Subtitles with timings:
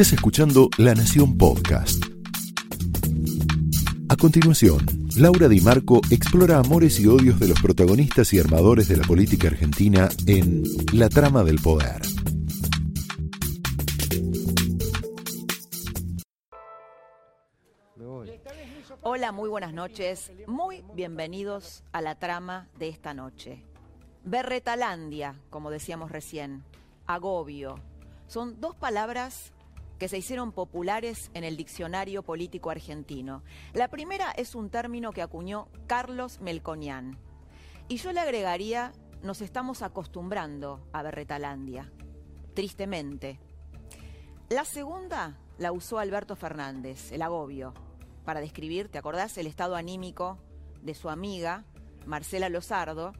[0.00, 2.02] Estás escuchando La Nación Podcast.
[4.08, 4.78] A continuación,
[5.18, 9.48] Laura Di Marco explora amores y odios de los protagonistas y armadores de la política
[9.48, 10.62] argentina en
[10.94, 12.00] La Trama del Poder.
[19.02, 20.32] Hola, muy buenas noches.
[20.46, 23.66] Muy bienvenidos a la trama de esta noche.
[24.24, 26.64] Berretalandia, como decíamos recién,
[27.06, 27.74] agobio.
[28.28, 29.52] Son dos palabras
[30.00, 33.44] que se hicieron populares en el diccionario político argentino.
[33.74, 37.18] La primera es un término que acuñó Carlos Melconian.
[37.86, 38.92] Y yo le agregaría,
[39.22, 41.92] nos estamos acostumbrando a Berretalandia,
[42.54, 43.38] tristemente.
[44.48, 47.74] La segunda la usó Alberto Fernández, el agobio,
[48.24, 50.38] para describir, ¿te acordás?, el estado anímico
[50.80, 51.66] de su amiga,
[52.06, 53.12] Marcela Lozardo,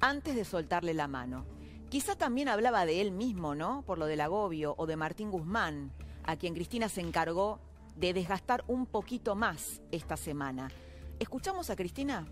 [0.00, 1.44] antes de soltarle la mano.
[1.90, 3.82] Quizá también hablaba de él mismo, ¿no?
[3.82, 5.92] Por lo del agobio, o de Martín Guzmán,
[6.24, 7.60] a quien Cristina se encargó
[7.96, 10.70] de desgastar un poquito más esta semana.
[11.18, 12.26] ¿Escuchamos a Cristina?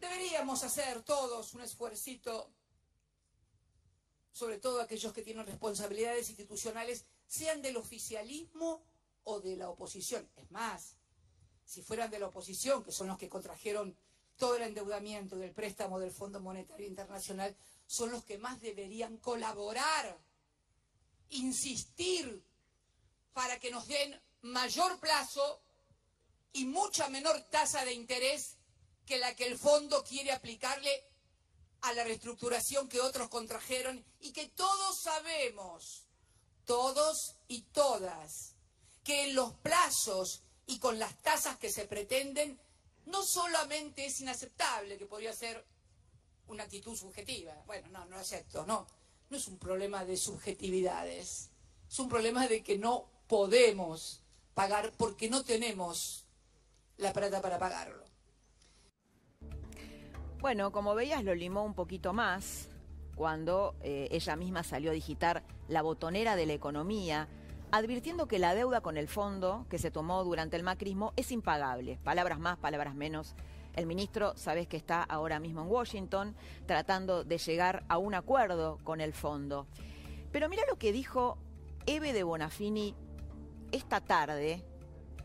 [0.00, 2.52] Deberíamos hacer todos un esfuercito,
[4.32, 8.82] sobre todo aquellos que tienen responsabilidades institucionales, sean del oficialismo
[9.24, 10.28] o de la oposición.
[10.36, 10.96] Es más,
[11.64, 13.96] si fueran de la oposición, que son los que contrajeron
[14.36, 20.16] todo el endeudamiento del préstamo del Fondo Monetario Internacional, son los que más deberían colaborar,
[21.30, 22.47] insistir
[23.38, 25.62] para que nos den mayor plazo
[26.52, 28.56] y mucha menor tasa de interés
[29.06, 31.04] que la que el fondo quiere aplicarle
[31.82, 36.08] a la reestructuración que otros contrajeron y que todos sabemos,
[36.64, 38.56] todos y todas,
[39.04, 42.60] que en los plazos y con las tasas que se pretenden,
[43.06, 45.64] no solamente es inaceptable, que podría ser
[46.48, 47.54] una actitud subjetiva.
[47.66, 48.88] Bueno, no, no acepto, no.
[49.30, 51.50] No es un problema de subjetividades.
[51.88, 56.26] Es un problema de que no podemos pagar porque no tenemos
[56.96, 58.02] la plata para pagarlo.
[60.40, 62.68] Bueno, como veías, lo limó un poquito más
[63.14, 67.28] cuando eh, ella misma salió a digitar la botonera de la economía,
[67.70, 71.98] advirtiendo que la deuda con el fondo que se tomó durante el macrismo es impagable.
[72.04, 73.34] Palabras más, palabras menos.
[73.74, 76.34] El ministro, sabes que está ahora mismo en Washington
[76.66, 79.66] tratando de llegar a un acuerdo con el fondo.
[80.32, 81.36] Pero mira lo que dijo
[81.86, 82.94] Eve de Bonafini
[83.72, 84.62] esta tarde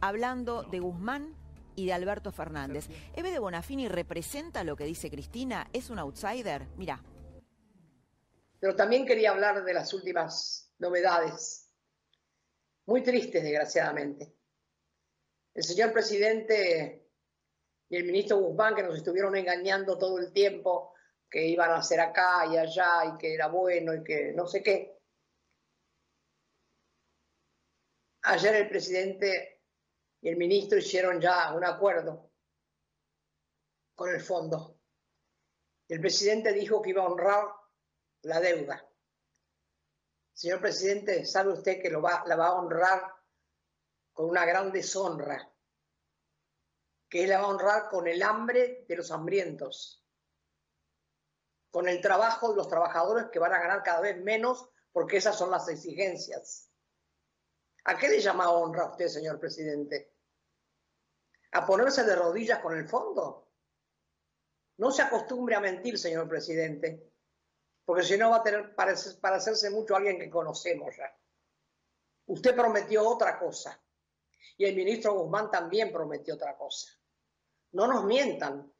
[0.01, 1.35] hablando de Guzmán
[1.75, 2.87] y de Alberto Fernández.
[3.15, 5.67] ¿Eve de Bonafini representa lo que dice Cristina?
[5.73, 6.67] ¿Es un outsider?
[6.77, 7.01] Mira.
[8.59, 11.69] Pero también quería hablar de las últimas novedades,
[12.85, 14.33] muy tristes, desgraciadamente.
[15.53, 17.09] El señor presidente
[17.89, 20.93] y el ministro Guzmán, que nos estuvieron engañando todo el tiempo,
[21.29, 24.61] que iban a hacer acá y allá y que era bueno y que no sé
[24.61, 24.92] qué,
[28.25, 29.63] Ayer el presidente
[30.21, 32.31] y el ministro hicieron ya un acuerdo
[33.95, 34.79] con el fondo.
[35.89, 37.53] El presidente dijo que iba a honrar
[38.21, 38.89] la deuda.
[40.31, 43.13] Señor presidente, sabe usted que lo va, la va a honrar
[44.13, 45.51] con una gran deshonra,
[47.09, 50.01] que la va a honrar con el hambre de los hambrientos,
[51.69, 55.37] con el trabajo de los trabajadores que van a ganar cada vez menos porque esas
[55.37, 56.72] son las exigencias
[57.85, 60.13] ¿A qué le llama honra a usted, señor presidente?
[61.51, 63.49] ¿A ponerse de rodillas con el fondo?
[64.77, 67.11] No se acostumbre a mentir, señor presidente,
[67.85, 71.15] porque si no va a tener para parecerse mucho alguien que conocemos ya.
[72.25, 73.79] Usted prometió otra cosa
[74.57, 76.91] y el ministro Guzmán también prometió otra cosa.
[77.73, 78.71] No nos mientan.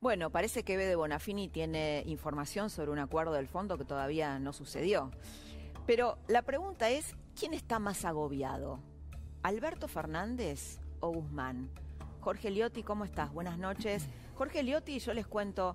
[0.00, 4.38] Bueno, parece que Eve de Bonafini tiene información sobre un acuerdo del fondo que todavía
[4.38, 5.10] no sucedió.
[5.86, 8.80] Pero la pregunta es, ¿quién está más agobiado?
[9.42, 11.70] ¿Alberto Fernández o Guzmán?
[12.20, 13.30] Jorge Liotti, ¿cómo estás?
[13.34, 14.08] Buenas noches.
[14.34, 15.74] Jorge Liotti, yo les cuento,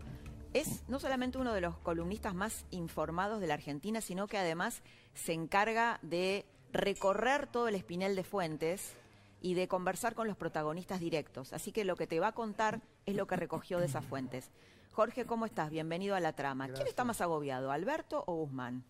[0.53, 4.81] es no solamente uno de los columnistas más informados de la Argentina, sino que además
[5.13, 8.95] se encarga de recorrer todo el espinel de fuentes
[9.41, 11.53] y de conversar con los protagonistas directos.
[11.53, 14.49] Así que lo que te va a contar es lo que recogió de esas fuentes.
[14.91, 15.69] Jorge, ¿cómo estás?
[15.69, 16.67] Bienvenido a la trama.
[16.67, 18.83] ¿Quién está más agobiado, Alberto o Guzmán?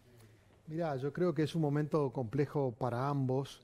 [0.70, 3.60] Mira, yo creo que es un momento complejo para ambos.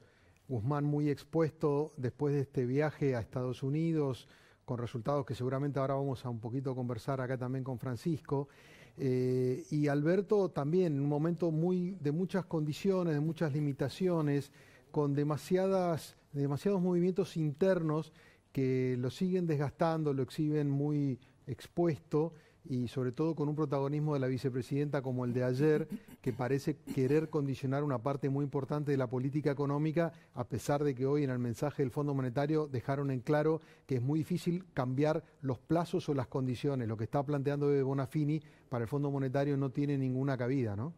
[0.48, 4.28] Guzmán muy expuesto después de este viaje a Estados Unidos,
[4.66, 8.50] con resultados que seguramente ahora vamos a un poquito conversar acá también con Francisco.
[8.98, 14.52] Eh, y Alberto también, un momento muy, de muchas condiciones, de muchas limitaciones,
[14.90, 18.14] con demasiados movimientos internos
[18.52, 22.34] que lo siguen desgastando, lo exhiben muy expuesto
[22.68, 25.88] y sobre todo con un protagonismo de la vicepresidenta como el de ayer,
[26.22, 30.96] que parece querer condicionar una parte muy importante de la política económica, a pesar de
[30.96, 34.66] que hoy en el mensaje del Fondo Monetario dejaron en claro que es muy difícil
[34.74, 36.88] cambiar los plazos o las condiciones.
[36.88, 40.94] Lo que está planteando de Bonafini para el Fondo Monetario no tiene ninguna cabida, ¿no?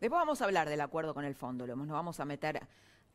[0.00, 2.60] Después vamos a hablar del acuerdo con el fondo, nos vamos a meter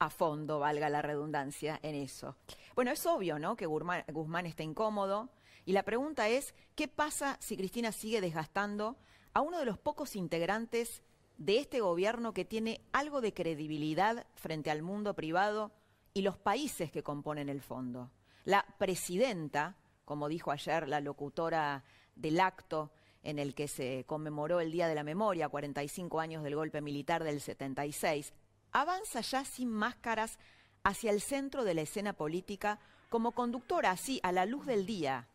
[0.05, 2.35] a fondo, valga la redundancia, en eso.
[2.75, 5.29] Bueno, es obvio, ¿no?, que Guzmán está incómodo,
[5.65, 8.97] y la pregunta es, ¿qué pasa si Cristina sigue desgastando
[9.33, 11.03] a uno de los pocos integrantes
[11.37, 15.71] de este gobierno que tiene algo de credibilidad frente al mundo privado
[16.13, 18.11] y los países que componen el fondo?
[18.43, 21.85] La presidenta, como dijo ayer la locutora
[22.15, 22.91] del acto
[23.23, 27.23] en el que se conmemoró el Día de la Memoria, 45 años del golpe militar
[27.23, 28.33] del 76,
[28.73, 30.37] avanza ya sin máscaras
[30.83, 32.79] hacia el centro de la escena política
[33.09, 35.29] como conductora así a la luz del día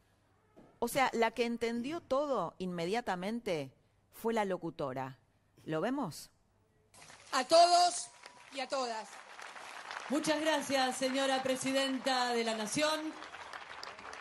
[0.81, 3.73] o sea, la que entendió todo inmediatamente
[4.13, 5.19] fue la locutora.
[5.65, 6.31] ¿Lo vemos?
[7.33, 8.11] A todos
[8.55, 9.09] y a todas.
[10.09, 13.13] Muchas gracias, señora presidenta de la Nación.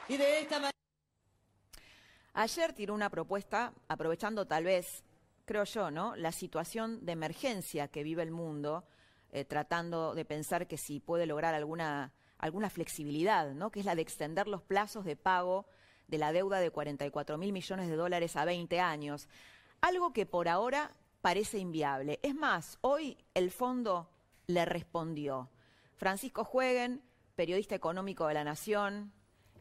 [0.08, 0.72] Y de esta manera.
[2.34, 5.04] Ayer tiró una propuesta, aprovechando tal vez,
[5.46, 6.16] creo yo, ¿no?
[6.16, 8.84] La situación de emergencia que vive el mundo,
[9.32, 13.72] eh, tratando de pensar que si puede lograr alguna, alguna flexibilidad, ¿no?
[13.72, 15.66] Que es la de extender los plazos de pago
[16.08, 19.28] de la deuda de 44 mil millones de dólares a 20 años,
[19.82, 20.92] algo que por ahora
[21.22, 22.20] parece inviable.
[22.24, 24.10] Es más, hoy el fondo
[24.48, 25.50] le respondió.
[25.96, 27.02] Francisco Jueguen,
[27.36, 29.12] periodista económico de la Nación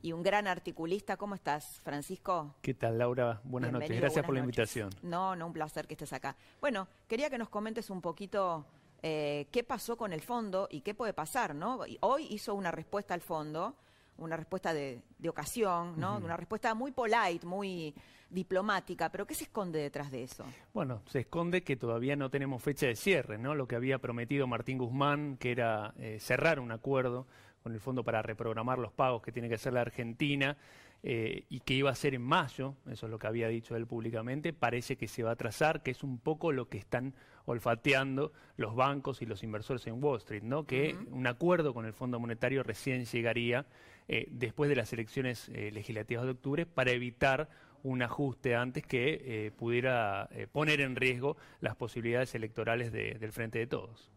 [0.03, 1.17] y un gran articulista.
[1.17, 2.55] ¿Cómo estás, Francisco?
[2.62, 3.41] ¿Qué tal, Laura?
[3.45, 3.97] Buenas noches.
[3.97, 4.91] Gracias por la invitación.
[5.03, 6.37] No, no, un placer que estés acá.
[6.61, 8.65] Bueno, quería que nos comentes un poquito
[9.08, 11.79] eh, qué pasó con el fondo y qué puede pasar, ¿no?
[12.00, 13.76] Hoy hizo una respuesta al fondo
[14.19, 16.17] una respuesta de, ocasión, ¿no?
[16.17, 17.94] Una respuesta muy polite, muy
[18.31, 20.44] diplomática, pero ¿qué se esconde detrás de eso?
[20.73, 23.55] Bueno, se esconde que todavía no tenemos fecha de cierre, ¿no?
[23.55, 27.26] Lo que había prometido Martín Guzmán, que era eh, cerrar un acuerdo
[27.62, 30.56] con el fondo para reprogramar los pagos que tiene que hacer la Argentina
[31.03, 33.87] eh, y que iba a ser en mayo, eso es lo que había dicho él
[33.87, 37.15] públicamente, parece que se va a trazar, que es un poco lo que están
[37.47, 40.67] olfateando los bancos y los inversores en Wall Street, ¿no?
[40.67, 43.67] que un acuerdo con el Fondo Monetario recién llegaría
[44.09, 47.49] eh, después de las elecciones eh, legislativas de octubre para evitar
[47.83, 53.67] un ajuste antes que eh, pudiera poner en riesgo las posibilidades electorales del Frente de
[53.67, 54.11] Todos.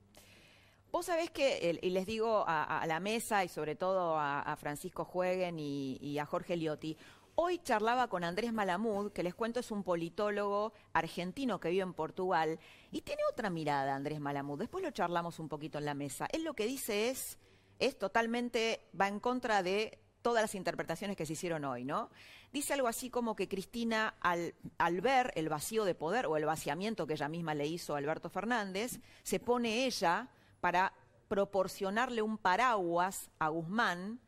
[0.91, 5.59] Vos sabés que, y les digo a, la mesa y sobre todo a, Francisco Jueguen
[5.59, 6.97] y, a Jorge Liotti,
[7.41, 11.93] Hoy charlaba con Andrés Malamud, que les cuento es un politólogo argentino que vive en
[11.93, 12.59] Portugal,
[12.91, 14.59] y tiene otra mirada Andrés Malamud.
[14.59, 16.27] Después lo charlamos un poquito en la mesa.
[16.33, 17.37] Él lo que dice es,
[17.79, 22.09] es totalmente, va en contra de todas las interpretaciones que se hicieron hoy, ¿no?
[22.51, 26.43] Dice algo así como que Cristina, al, al, ver el vacío de poder o el
[26.43, 30.93] vaciamiento que ella misma le hizo a Alberto Fernández, se pone ella para
[31.27, 34.19] proporcionarle un paraguas a Guzmán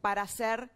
[0.00, 0.70] para hacer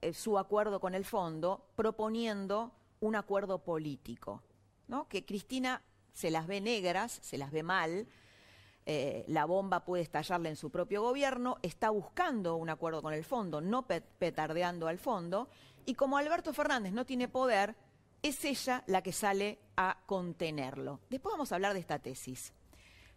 [0.00, 4.42] eh, su acuerdo con el fondo proponiendo un acuerdo político,
[4.88, 5.08] ¿no?
[5.08, 8.06] que Cristina se las ve negras, se las ve mal,
[8.86, 13.24] eh, la bomba puede estallarle en su propio gobierno, está buscando un acuerdo con el
[13.24, 15.48] fondo, no petardeando al fondo,
[15.86, 17.74] y como Alberto Fernández no tiene poder,
[18.22, 21.00] es ella la que sale a contenerlo.
[21.10, 22.52] Después vamos a hablar de esta tesis.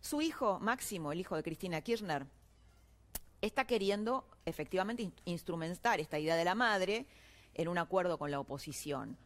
[0.02, 2.26] Su hijo Máximo, el hijo de Cristina Kirchner,
[3.42, 7.08] está queriendo efectivamente instrumentar esta idea de la madre
[7.54, 9.18] en un acuerdo con la oposición.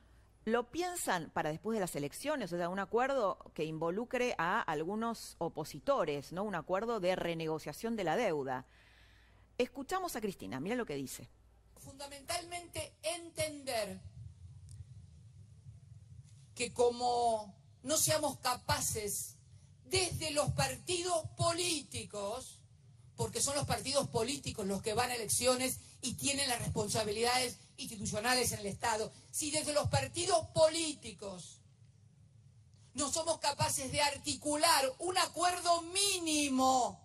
[0.43, 2.51] ¿Lo piensan para después de las elecciones?
[2.51, 6.43] O sea, un acuerdo que involucre a algunos opositores, ¿no?
[6.43, 8.65] Un acuerdo de renegociación de la deuda.
[9.59, 11.29] Escuchamos a Cristina, mira lo que dice.
[11.77, 14.01] Fundamentalmente entender
[16.55, 19.37] que como no seamos capaces
[19.91, 22.57] desde los partidos políticos
[23.15, 28.51] porque son los partidos políticos los que van a elecciones y tienen las responsabilidades institucionales
[28.51, 29.11] en el Estado.
[29.29, 31.59] Si desde los partidos políticos
[32.95, 36.99] no somos capaces de articular un acuerdo mínimo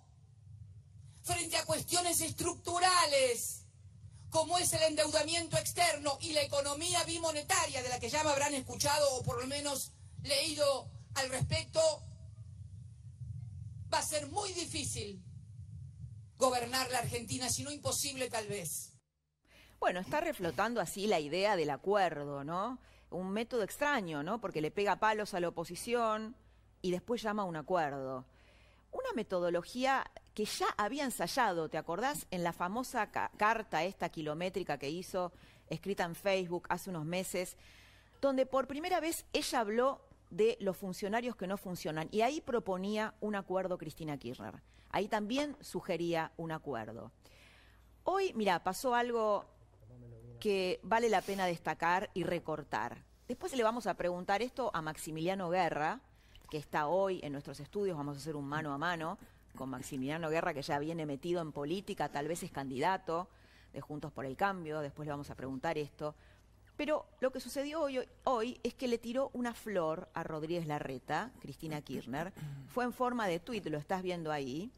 [1.23, 3.65] frente a cuestiones estructurales,
[4.31, 8.55] como es el endeudamiento externo y la economía bimonetaria, de la que ya me habrán
[8.55, 11.81] escuchado o por lo menos leído al respecto,
[13.93, 15.23] va a ser muy difícil
[16.37, 18.93] gobernar la Argentina, sino imposible tal vez.
[19.79, 22.79] Bueno, está reflotando así la idea del acuerdo, ¿no?
[23.11, 24.41] Un método extraño, ¿no?
[24.41, 26.37] Porque le pega palos a la oposición
[26.83, 28.27] y después llama a un acuerdo.
[28.91, 32.27] Una metodología que ya había ensayado, ¿te acordás?
[32.31, 35.33] En la famosa carta esta kilométrica que hizo,
[35.69, 37.57] escrita en Facebook hace unos meses,
[38.21, 43.15] donde por primera vez ella habló de los funcionarios que no funcionan y ahí proponía
[43.21, 44.63] un acuerdo Cristina Kirchner.
[44.91, 47.13] Ahí también sugería un acuerdo.
[48.05, 49.45] Hoy, mira, pasó algo
[50.41, 53.05] que vale la pena destacar y recortar.
[53.29, 56.01] Después le vamos a preguntar esto a Maximiliano Guerra,
[56.49, 59.19] que está hoy en nuestros estudios, vamos a hacer un mano a mano
[59.57, 63.29] con Maximiliano Guerra, que ya viene metido en política, tal vez es candidato
[63.73, 66.15] de Juntos por el Cambio, después le vamos a preguntar esto.
[66.77, 67.87] Pero lo que sucedió
[68.25, 72.33] hoy, es que le tiró una flor a Rodríguez Larreta, Cristina Kirchner.
[72.69, 74.71] Fue en forma de tuit, lo estás viendo ahí.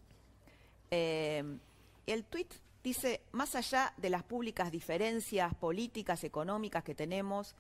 [0.90, 1.59] Eh,
[2.07, 2.52] el tuit
[2.85, 7.57] dice, más allá de las públicas diferencias políticas, económicas que tenemos,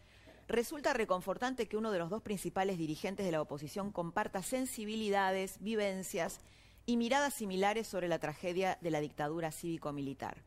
[0.46, 6.40] resulta reconfortante que uno de los dos principales dirigentes de la oposición comparta sensibilidades, vivencias
[6.86, 10.42] y miradas similares sobre la tragedia de la dictadura cívico-militar.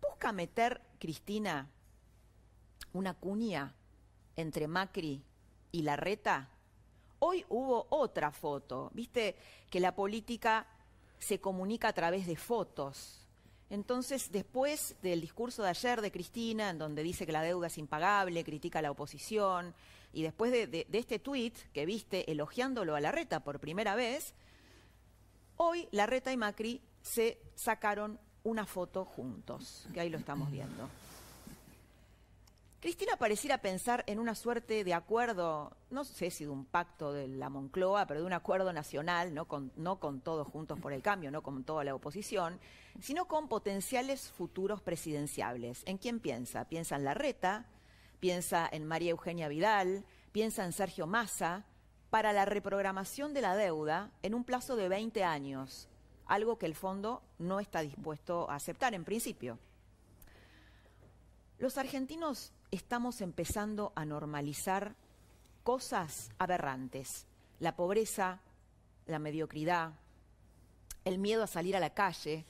[0.00, 1.68] Busca meter, Cristina,
[2.92, 3.74] una cuña
[4.36, 5.22] entre Macri
[5.72, 6.50] y Larreta?
[7.20, 9.36] Hoy hubo otra foto, viste
[9.70, 10.66] que la política
[11.18, 13.26] se comunica a través de fotos.
[13.70, 17.76] Entonces, después del discurso de ayer de Cristina, en donde dice que la deuda es
[17.76, 19.74] impagable, critica a la oposición,
[20.12, 24.34] y después de, este tuit que viste elogiándolo a Larreta por primera vez,
[25.56, 30.88] hoy Larreta y Macri se sacaron una foto juntos, que ahí lo estamos viendo.
[32.80, 37.26] Cristina pareciera pensar en una suerte de acuerdo, no sé si de un pacto de
[37.26, 41.42] la Moncloa, pero de un acuerdo nacional, no con, todos juntos por el cambio, no
[41.42, 42.60] con toda la oposición,
[43.00, 45.82] sino con potenciales futuros presidenciables.
[45.86, 46.66] ¿En quién piensa?
[46.66, 47.66] Piensa en Larreta,
[48.20, 51.64] piensa en María Eugenia Vidal, piensa en Sergio Massa,
[52.10, 55.88] para la reprogramación de la deuda en un plazo de 20 años,
[56.26, 59.58] algo que el fondo no está dispuesto a aceptar en principio.
[61.58, 64.94] Los argentinos estamos empezando a normalizar
[65.62, 67.26] cosas aberrantes.
[67.60, 68.40] La pobreza,
[69.06, 69.92] la mediocridad,
[71.04, 72.44] el miedo a salir a la calle,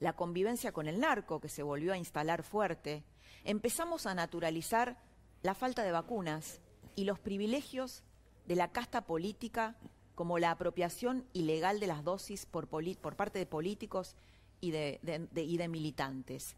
[0.00, 3.04] la convivencia con el narco que se volvió a instalar fuerte.
[3.44, 4.96] Empezamos a naturalizar
[5.42, 6.60] la falta de vacunas
[6.94, 8.02] y los privilegios
[8.46, 9.76] de la casta política
[10.14, 14.16] como la apropiación ilegal de las dosis por, parte de políticos
[14.60, 16.56] y de militantes.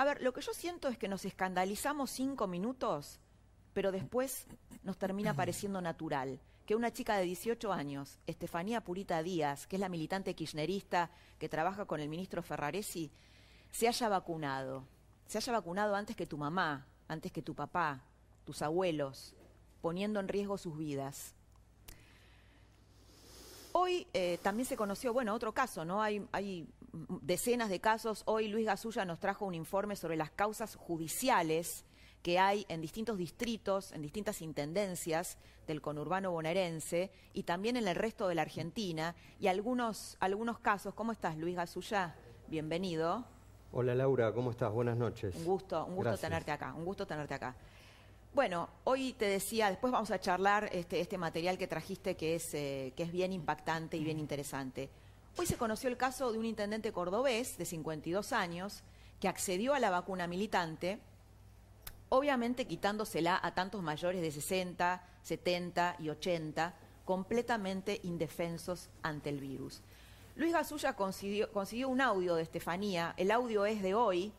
[0.00, 3.20] A ver, lo que yo siento es que nos escandalizamos cinco minutos,
[3.74, 4.46] pero después
[4.82, 9.80] nos termina pareciendo natural que una chica de 18 años, Estefanía Purita Díaz, que es
[9.80, 13.12] la militante kirchnerista que trabaja con el ministro Ferraresi,
[13.72, 14.88] se haya vacunado.
[15.26, 18.02] Se haya vacunado antes que tu mamá, antes que tu papá,
[18.46, 19.36] tus abuelos,
[19.82, 21.34] poniendo en riesgo sus vidas.
[23.90, 26.00] Hoy eh, también se conoció, bueno, otro caso, ¿no?
[26.00, 26.68] Hay, hay
[27.22, 28.22] decenas de casos.
[28.24, 31.84] Hoy Luis Gasulla nos trajo un informe sobre las causas judiciales
[32.22, 37.96] que hay en distintos distritos, en distintas intendencias del conurbano bonaerense y también en el
[37.96, 40.94] resto de la Argentina y algunos, algunos casos.
[40.94, 42.14] ¿Cómo estás, Luis Gasulla?
[42.46, 43.24] Bienvenido.
[43.72, 44.72] Hola Laura, ¿cómo estás?
[44.72, 45.34] Buenas noches.
[45.34, 47.56] Un gusto, un gusto tenerte acá, un gusto tenerte acá.
[48.32, 52.54] Bueno, hoy te decía, después vamos a charlar este, este material que trajiste que es,
[52.54, 54.88] eh, que es bien impactante y bien interesante.
[55.36, 58.84] Hoy se conoció el caso de un intendente cordobés de 52 años
[59.18, 61.00] que accedió a la vacuna militante,
[62.08, 69.82] obviamente quitándosela a tantos mayores de 60, 70 y 80, completamente indefensos ante el virus.
[70.36, 74.32] Luis Gasulla consiguió, consiguió un audio de Estefanía, el audio es de hoy,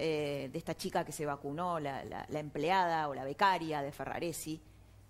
[0.00, 4.60] eh, de esta chica que se vacunó, la, la empleada o la becaria de Ferraresi,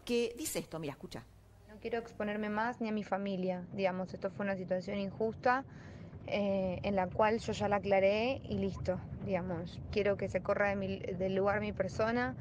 [0.04, 1.24] que dice esto, mira, escucha
[1.80, 3.64] quiero exponerme más ni a mi familia.
[3.72, 5.64] Digamos, esto fue una situación injusta
[6.26, 8.98] eh, en la cual yo ya la aclaré y listo.
[9.24, 12.34] Digamos, quiero que se corra del lugar mi persona.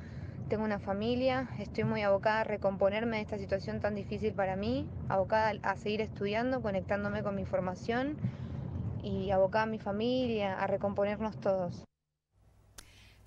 [0.50, 4.88] Tengo una familia, estoy muy abocada a recomponerme de esta situación tan difícil para mí,
[5.08, 8.18] abocada a seguir estudiando, conectándome con mi formación
[9.04, 11.86] y abocada a mi familia, a recomponernos todos.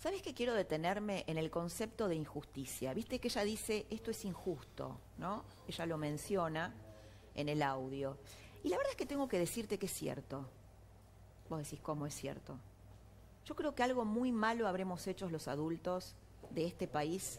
[0.03, 2.93] ¿Sabes que quiero detenerme en el concepto de injusticia?
[2.93, 5.45] Viste que ella dice, esto es injusto, ¿no?
[5.69, 6.75] Ella lo menciona
[7.37, 8.19] en el audio.
[8.65, 10.45] Y la verdad es que tengo que decirte que es cierto.
[11.49, 12.59] Vos decís, ¿cómo es cierto?
[13.45, 16.17] Yo creo que algo muy malo habremos hecho los adultos
[16.51, 17.39] de este país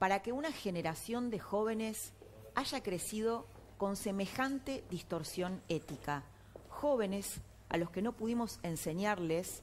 [0.00, 2.14] para que una generación de jóvenes
[2.56, 3.46] haya crecido
[3.78, 6.24] con semejante distorsión ética.
[6.68, 9.62] Jóvenes a los que no pudimos enseñarles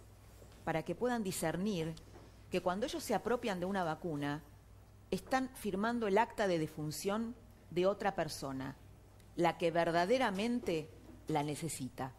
[0.63, 1.93] para que puedan discernir
[2.49, 4.43] que cuando ellos se apropian de una vacuna,
[5.09, 7.35] están firmando el acta de defunción
[7.69, 8.75] de otra persona,
[9.35, 10.89] la que verdaderamente
[11.27, 12.13] la necesita.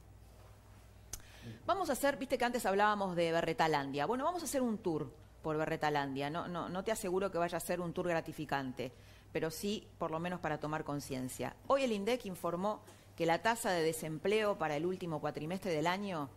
[1.67, 5.13] Vamos a hacer, viste que antes hablábamos de Berretalandia, bueno, vamos a hacer un tour
[5.43, 6.31] por Berretalandia.
[6.31, 8.93] No, no, no te aseguro que vaya a ser un tour gratificante,
[9.33, 11.57] pero sí por lo menos para tomar conciencia.
[11.67, 12.81] Hoy el INDEC informó
[13.17, 16.31] que la tasa de desempleo para el último cuatrimestre del año,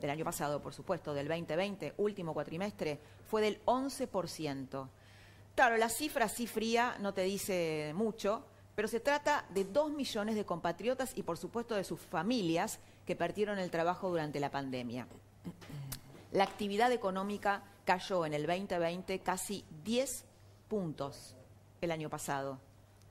[0.00, 4.88] del año pasado por supuesto, del 2020, último cuatrimestre, fue del 11%.
[5.54, 10.34] Claro, la cifra así fría no te dice mucho, pero se trata de dos millones
[10.34, 15.06] de compatriotas y por supuesto de sus familias que perdieron el trabajo durante la pandemia.
[16.32, 20.24] La actividad económica cayó en el 2020 casi 10
[20.68, 21.34] puntos
[21.80, 22.60] el año pasado.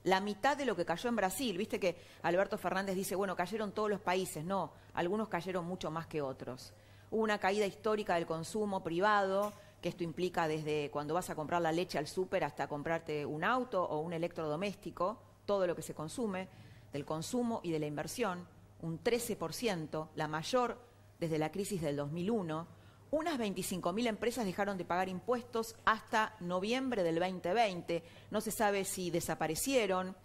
[0.05, 1.57] La mitad de lo que cayó en Brasil.
[1.57, 4.45] Viste que Alberto Fernández dice, bueno, cayeron todos los países.
[4.45, 6.73] No, algunos cayeron mucho más que otros.
[7.11, 11.71] Una caída histórica del consumo privado, que esto implica desde cuando vas a comprar la
[11.71, 16.47] leche al súper hasta comprarte un auto o un electrodoméstico, todo lo que se consume,
[16.91, 18.47] del consumo y de la inversión,
[18.81, 20.77] un 13%, la mayor
[21.19, 22.67] desde la crisis del 2001.
[23.11, 28.03] Unas 25.000 empresas dejaron de pagar impuestos hasta noviembre del 2020.
[28.29, 30.15] No se sabe si desaparecieron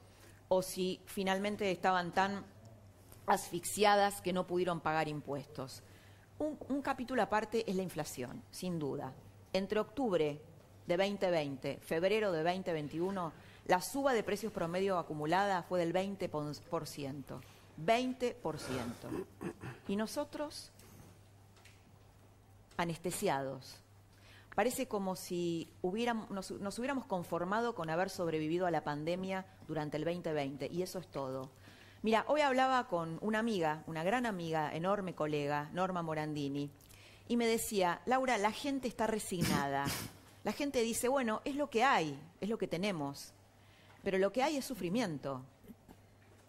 [0.49, 2.45] o si finalmente estaban tan
[3.26, 5.83] asfixiadas que no pudieron pagar impuestos.
[6.38, 9.12] Un, capítulo aparte es la inflación, sin duda.
[9.53, 10.41] Entre octubre
[10.87, 13.33] de 2020, febrero de 2021,
[13.67, 17.41] la suba de precios promedio acumulada fue del 20%.
[17.85, 18.35] 20%.
[19.88, 20.73] Y nosotros,
[22.76, 23.76] anestesiados.
[24.57, 29.97] Parece como si hubiéramos, nos, nos, hubiéramos conformado con haber sobrevivido a la pandemia durante
[29.97, 31.50] el 2020, y eso es todo.
[32.05, 36.71] Mira, hoy hablaba con una amiga, una gran amiga, enorme colega, Norma Morandini,
[37.29, 39.87] y me decía, Laura, la gente está resignada.
[40.43, 43.33] La gente dice, bueno, es lo que hay, es lo que tenemos,
[44.03, 45.47] pero lo que hay es sufrimiento.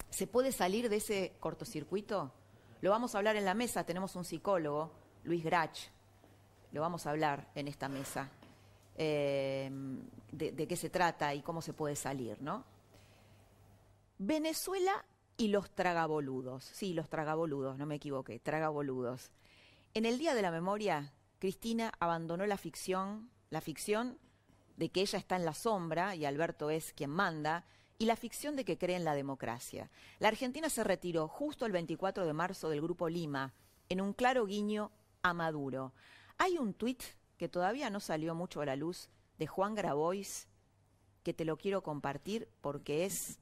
[0.09, 2.33] ¿Se puede salir de ese cortocircuito?
[2.81, 4.91] Lo vamos a hablar en la mesa, tenemos un psicólogo,
[5.23, 5.79] Luis Grach,
[6.73, 8.29] lo vamos a hablar en esta mesa,
[8.97, 9.71] de,
[10.33, 12.65] de, qué se trata y cómo se puede salir, ¿no?
[14.17, 15.05] Venezuela
[15.37, 19.31] y los tragaboludos, sí, los tragaboludos, no me equivoqué, tragaboludos.
[19.93, 24.17] En el Día de la Memoria, Cristina abandonó la ficción, la ficción
[24.77, 27.65] de que ella está en la sombra y Alberto es quien manda,
[27.97, 29.89] y la ficción de que cree en la democracia.
[30.19, 33.53] La Argentina se retiró justo el 24 de marzo del Grupo Lima,
[33.87, 35.93] en un claro guiño a Maduro.
[36.37, 37.01] Hay un tuit
[37.37, 40.47] que todavía no salió mucho a la luz de Juan Grabois,
[41.23, 43.39] que te lo quiero compartir porque es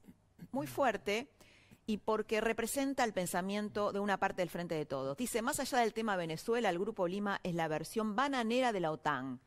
[0.51, 1.29] muy fuerte
[1.85, 5.17] y porque representa el pensamiento de una parte del Frente de Todos.
[5.17, 8.91] Dice, más allá del tema Venezuela, el Grupo Lima es la versión bananera de la
[8.91, 9.41] OTAN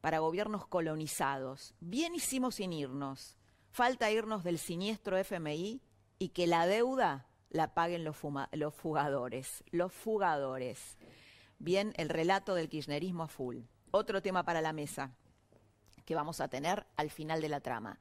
[0.00, 1.74] para gobiernos colonizados.
[1.80, 3.36] Bien hicimos sin irnos.
[3.70, 5.80] Falta irnos del siniestro FMI
[6.18, 8.16] y que la deuda la paguen los,
[8.52, 9.62] los fugadores.
[9.70, 10.98] Los fugadores.
[11.58, 13.58] Bien, el relato del kirchnerismo a full.
[13.92, 15.12] Otro tema para la mesa
[16.04, 18.00] que vamos a tener al final de la trama.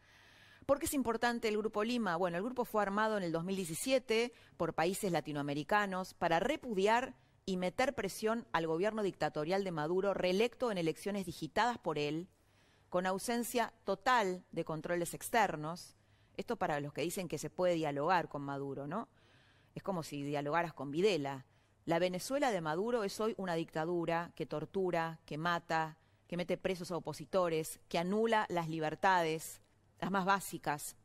[0.69, 2.15] ¿Por qué es importante el Grupo Lima?
[2.15, 7.15] Bueno, el grupo fue armado en el 2017 por países latinoamericanos para repudiar
[7.47, 12.27] y meter presión al gobierno dictatorial de Maduro, reelecto en elecciones digitadas por él,
[12.89, 15.95] con ausencia total de controles externos.
[16.37, 19.09] Esto para los que dicen que se puede dialogar con Maduro, ¿no?
[19.73, 21.47] Es como si dialogaras con Videla.
[21.85, 26.91] La Venezuela de Maduro es hoy una dictadura que tortura, que mata, que mete presos
[26.91, 29.63] a opositores, que anula las libertades,
[29.99, 30.95] las más básicas.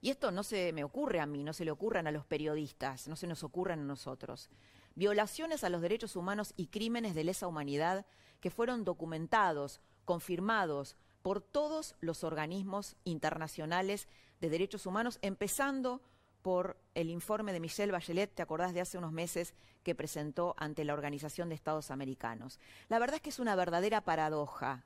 [0.00, 3.08] Y esto no se me ocurre a mí, no se le ocurran a los periodistas,
[3.08, 4.48] no se nos ocurran a nosotros.
[4.94, 8.06] Violaciones a los derechos humanos y crímenes de lesa humanidad
[8.40, 14.08] que fueron documentados, confirmados por todos los organismos internacionales
[14.40, 16.00] de derechos humanos, empezando
[16.42, 20.84] por el informe de Michelle Bachelet, te acordás de hace unos meses, que presentó ante
[20.84, 22.60] la Organización de Estados Americanos.
[22.88, 24.84] La verdad es que es una verdadera paradoja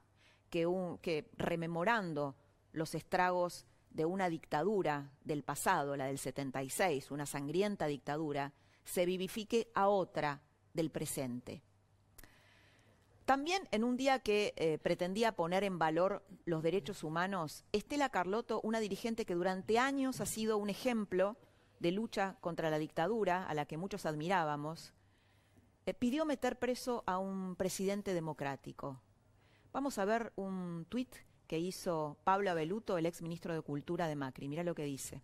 [0.51, 2.37] que, rememorando
[2.72, 8.52] los estragos de una dictadura del pasado, la del 76, una sangrienta dictadura,
[8.85, 10.40] se vivifique a otra
[10.74, 11.62] del presente.
[13.24, 18.61] También en un día que eh, pretendía poner en valor los derechos humanos, Estela Carlotto,
[18.62, 21.37] una dirigente que durante años ha sido un ejemplo
[21.78, 24.92] de lucha contra la dictadura, a la que muchos admirábamos,
[25.87, 29.00] eh, pidió meter preso a un presidente democrático.
[29.72, 31.14] Vamos a ver un tuit
[31.53, 34.49] que hizo Pablo Abeluto, el ex ministro de Cultura de Macri.
[34.49, 35.21] Mira lo que dice.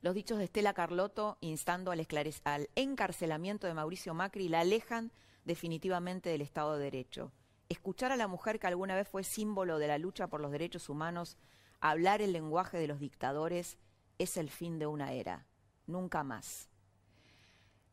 [0.00, 2.06] Los dichos de Estela Carlotto, instando al,
[2.44, 5.12] al encarcelamiento de Mauricio Macri, la alejan
[5.44, 7.30] definitivamente del Estado de Derecho.
[7.68, 10.88] Escuchar a la mujer que alguna vez fue símbolo de la lucha por los derechos
[10.88, 11.36] humanos,
[11.80, 13.76] hablar el lenguaje de los dictadores,
[14.16, 15.44] es el fin de una era.
[15.86, 16.70] Nunca más.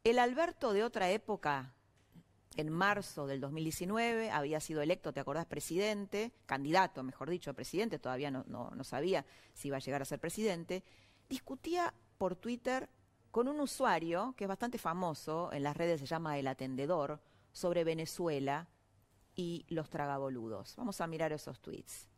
[0.06, 1.74] El Alberto de otra época
[2.58, 5.46] en marzo del 2019, había sido electo, ¿te acordás?
[5.46, 10.20] Presidente, candidato, mejor dicho, a presidente, todavía no, sabía si iba a llegar a ser
[10.20, 10.84] presidente,
[11.30, 12.90] discutía por Twitter
[13.32, 17.84] con un usuario que es bastante famoso, en las redes se llama El Atendedor, sobre
[17.84, 18.68] Venezuela
[19.36, 20.76] y los tragaboludos.
[20.76, 22.10] Vamos a mirar esos tweets.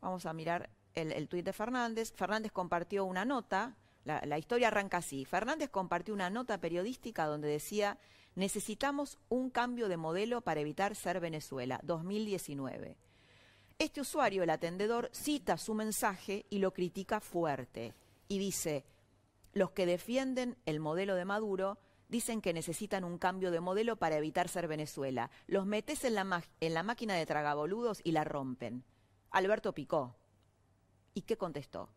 [0.00, 2.12] Vamos a mirar el, el tuit de Fernández.
[2.12, 5.24] Fernández compartió una nota, la historia arranca así.
[5.24, 7.98] Fernández compartió una nota periodística donde decía
[8.34, 12.96] Necesitamos un cambio de modelo para evitar ser Venezuela, 2019.
[13.78, 17.94] Este usuario, el atendedor, cita su mensaje y lo critica fuerte
[18.28, 18.84] y dice,
[19.52, 24.16] los que defienden el modelo de Maduro dicen que necesitan un cambio de modelo para
[24.16, 25.30] evitar ser Venezuela.
[25.46, 28.84] Los metes en la, máquina de tragaboludos y la rompen.
[29.30, 30.16] Alberto picó.
[31.14, 31.88] ¿Y qué contestó?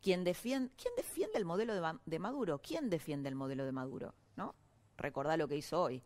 [0.00, 2.60] ¿Quién defiende, ¿quién defiende el modelo de, de Maduro?
[2.62, 4.14] ¿Quién defiende el modelo de Maduro?
[4.36, 4.54] ¿No?
[4.96, 6.02] Recordá lo que hizo hoy.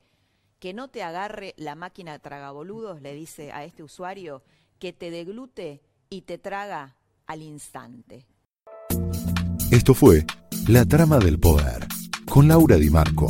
[0.58, 4.42] Que no te agarre la máquina tragaboludos, le dice a este usuario,
[4.78, 6.96] que te deglute y te traga
[7.26, 8.26] al instante.
[9.70, 10.24] Esto fue
[10.68, 11.86] La Trama del Poder,
[12.28, 13.26] con Laura Di Marco,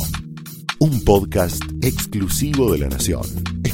[0.79, 3.25] un podcast exclusivo de La Nación.